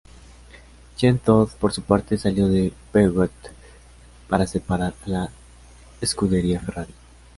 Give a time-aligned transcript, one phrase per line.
[0.97, 3.29] Jean Todt, por su parte, salió de Peugeot
[4.27, 5.29] para pasar a la
[6.03, 6.95] Scuderia Ferrari.